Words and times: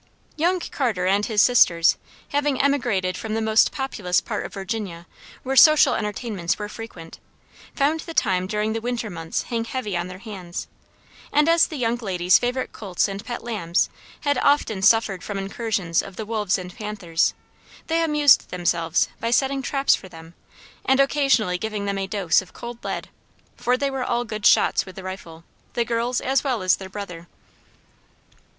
Young 0.35 0.59
Carter 0.59 1.05
and 1.05 1.27
his 1.27 1.43
sisters 1.43 1.95
having 2.29 2.59
emigrated 2.59 3.15
from 3.15 3.35
the 3.35 3.39
most 3.39 3.71
populous 3.71 4.19
part 4.19 4.47
of 4.47 4.53
Virginia 4.55 5.05
where 5.43 5.55
social 5.55 5.93
entertainments 5.93 6.57
were 6.57 6.67
frequent, 6.67 7.19
found 7.75 7.99
the 7.99 8.13
time 8.15 8.47
during 8.47 8.73
the 8.73 8.81
winter 8.81 9.11
months 9.11 9.43
hang 9.43 9.63
heavy 9.63 9.95
on 9.95 10.07
their 10.07 10.17
hands, 10.17 10.65
and 11.31 11.47
as 11.47 11.67
the 11.67 11.75
young 11.75 11.97
ladies' 11.97 12.39
favorite 12.39 12.71
colts 12.71 13.07
and 13.07 13.23
pet 13.23 13.43
lambs 13.43 13.91
had 14.21 14.39
often 14.39 14.81
suffered 14.81 15.21
from 15.23 15.37
incursions 15.37 16.01
of 16.01 16.15
the 16.15 16.25
wolves 16.25 16.57
and 16.57 16.75
panthers, 16.75 17.35
they 17.85 18.03
amused 18.03 18.49
themselves 18.49 19.07
by 19.19 19.29
setting 19.29 19.61
traps 19.61 19.93
for 19.93 20.09
them 20.09 20.33
and 20.83 20.99
occasionally 20.99 21.59
giving 21.59 21.85
them 21.85 21.99
a 21.99 22.07
dose 22.07 22.41
of 22.41 22.53
cold 22.53 22.83
lead, 22.83 23.09
for 23.55 23.77
they 23.77 23.91
were 23.91 24.03
all 24.03 24.25
good 24.25 24.47
shots 24.47 24.83
with 24.83 24.95
the 24.95 25.03
rifle, 25.03 25.43
the 25.73 25.85
girls 25.85 26.19
as 26.19 26.43
well 26.43 26.63
as 26.63 26.77
their 26.77 26.89
brother. 26.89 27.27